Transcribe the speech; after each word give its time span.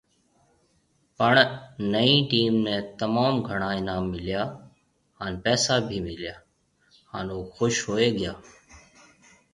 پڻ 1.17 1.31
نئين 1.91 2.17
ٽيم 2.29 2.53
ني 2.65 2.75
تموم 2.99 3.35
گھڻا 3.47 3.69
انعام 3.79 4.03
مليا 4.13 4.41
هان 5.17 5.33
پئسا 5.43 5.75
بِي 5.87 5.97
مليا 6.07 6.33
هان 7.11 7.25
او 7.33 7.39
خوش 7.55 7.75
هوئي 7.87 8.09
گيا 8.17 8.33